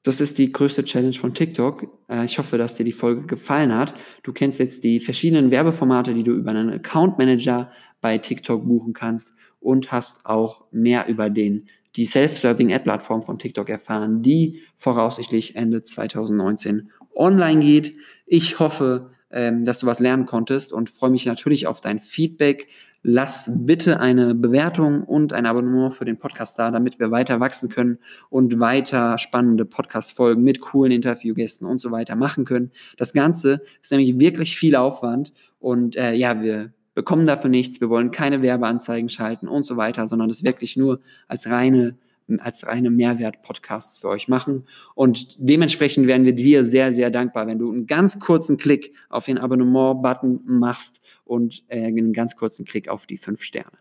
Das 0.03 0.19
ist 0.19 0.37
die 0.37 0.51
größte 0.51 0.83
Challenge 0.83 1.13
von 1.13 1.33
TikTok. 1.33 1.87
Äh, 2.09 2.25
ich 2.25 2.37
hoffe, 2.37 2.57
dass 2.57 2.75
dir 2.75 2.83
die 2.83 2.91
Folge 2.91 3.25
gefallen 3.25 3.73
hat. 3.75 3.93
Du 4.21 4.33
kennst 4.33 4.59
jetzt 4.59 4.83
die 4.83 4.99
verschiedenen 4.99 5.49
Werbeformate, 5.49 6.13
die 6.13 6.23
du 6.23 6.33
über 6.33 6.51
einen 6.51 6.69
Account 6.69 7.17
Manager 7.17 7.71
bei 8.01 8.17
TikTok 8.17 8.67
buchen 8.67 8.93
kannst 8.93 9.31
und 9.61 9.91
hast 9.93 10.25
auch 10.25 10.65
mehr 10.71 11.07
über 11.07 11.29
den, 11.29 11.67
die 11.95 12.05
Self-Serving 12.05 12.73
Ad-Plattform 12.73 13.23
von 13.23 13.39
TikTok 13.39 13.69
erfahren, 13.69 14.21
die 14.21 14.61
voraussichtlich 14.75 15.55
Ende 15.55 15.83
2019 15.83 16.91
online 17.15 17.61
geht. 17.61 17.95
Ich 18.25 18.59
hoffe, 18.59 19.11
ähm, 19.33 19.65
dass 19.65 19.79
du 19.79 19.87
was 19.87 19.99
lernen 19.99 20.25
konntest 20.25 20.71
und 20.71 20.89
freue 20.89 21.09
mich 21.09 21.25
natürlich 21.25 21.67
auf 21.67 21.81
dein 21.81 21.99
Feedback. 21.99 22.67
Lass 23.01 23.65
bitte 23.65 23.99
eine 23.99 24.33
Bewertung 24.33 25.03
und 25.03 25.33
ein 25.33 25.45
Abonnement 25.45 25.93
für 25.93 26.05
den 26.05 26.17
Podcast 26.17 26.57
da, 26.57 26.71
damit 26.71 26.99
wir 26.99 27.11
weiter 27.11 27.39
wachsen 27.41 27.67
können 27.67 27.97
und 28.29 28.61
weiter 28.61 29.17
spannende 29.17 29.65
Podcast-Folgen 29.65 30.41
mit 30.41 30.61
coolen 30.61 30.93
Interviewgästen 30.93 31.67
und 31.67 31.79
so 31.79 31.91
weiter 31.91 32.15
machen 32.15 32.45
können. 32.45 32.71
Das 32.95 33.11
Ganze 33.11 33.61
ist 33.81 33.91
nämlich 33.91 34.19
wirklich 34.19 34.55
viel 34.55 34.75
Aufwand 34.75 35.33
und 35.59 35.97
äh, 35.97 36.13
ja, 36.13 36.41
wir 36.41 36.71
bekommen 36.93 37.25
dafür 37.25 37.49
nichts, 37.49 37.81
wir 37.81 37.89
wollen 37.89 38.11
keine 38.11 38.41
Werbeanzeigen 38.41 39.09
schalten 39.09 39.47
und 39.47 39.63
so 39.63 39.77
weiter, 39.77 40.07
sondern 40.07 40.29
das 40.29 40.43
wirklich 40.43 40.77
nur 40.77 40.99
als 41.27 41.49
reine 41.49 41.97
als 42.39 42.65
reine 42.65 42.89
Mehrwert-Podcasts 42.89 43.97
für 43.97 44.09
euch 44.09 44.27
machen. 44.27 44.65
Und 44.95 45.35
dementsprechend 45.39 46.07
wären 46.07 46.25
wir 46.25 46.33
dir 46.33 46.63
sehr, 46.63 46.91
sehr 46.91 47.09
dankbar, 47.09 47.47
wenn 47.47 47.59
du 47.59 47.71
einen 47.71 47.87
ganz 47.87 48.19
kurzen 48.19 48.57
Klick 48.57 48.93
auf 49.09 49.25
den 49.25 49.37
Abonnement-Button 49.37 50.41
machst 50.45 51.01
und 51.25 51.63
äh, 51.67 51.85
einen 51.85 52.13
ganz 52.13 52.35
kurzen 52.35 52.65
Klick 52.65 52.89
auf 52.89 53.07
die 53.07 53.17
fünf 53.17 53.41
Sterne. 53.41 53.77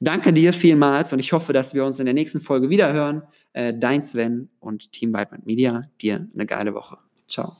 Danke 0.00 0.32
dir 0.32 0.52
vielmals 0.52 1.12
und 1.12 1.18
ich 1.18 1.32
hoffe, 1.32 1.52
dass 1.52 1.74
wir 1.74 1.84
uns 1.84 1.98
in 1.98 2.04
der 2.04 2.14
nächsten 2.14 2.40
Folge 2.40 2.70
wieder 2.70 2.92
hören. 2.92 3.22
Äh, 3.52 3.74
dein 3.74 4.02
Sven 4.02 4.50
und 4.60 4.92
Team 4.92 5.10
Vibrant 5.10 5.46
Media. 5.46 5.82
Dir 6.00 6.26
eine 6.32 6.46
geile 6.46 6.74
Woche. 6.74 6.98
Ciao. 7.28 7.56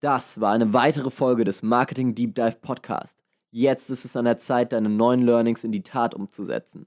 Das 0.00 0.40
war 0.40 0.52
eine 0.52 0.72
weitere 0.72 1.10
Folge 1.10 1.44
des 1.44 1.62
Marketing 1.62 2.14
Deep 2.14 2.34
Dive 2.34 2.58
Podcast. 2.60 3.18
Jetzt 3.50 3.88
ist 3.90 4.04
es 4.04 4.16
an 4.16 4.24
der 4.24 4.38
Zeit, 4.38 4.72
deine 4.72 4.88
neuen 4.88 5.22
Learnings 5.22 5.64
in 5.64 5.72
die 5.72 5.82
Tat 5.82 6.14
umzusetzen. 6.14 6.86